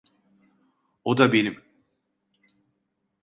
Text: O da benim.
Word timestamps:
O 1.03 1.15
da 1.17 1.31
benim. 1.33 1.55